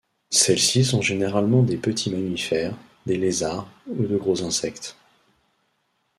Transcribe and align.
Celles-ci 0.31 0.83
sont 0.83 1.03
généralement 1.03 1.61
des 1.61 1.77
petits 1.77 2.09
mammifères, 2.09 2.73
des 3.05 3.17
lézards 3.19 3.69
ou 3.85 4.03
de 4.07 4.17
gros 4.17 4.41
insectes. 4.41 4.97